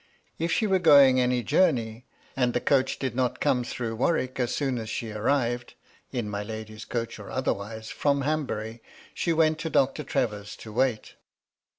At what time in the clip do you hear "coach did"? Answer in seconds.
2.59-3.13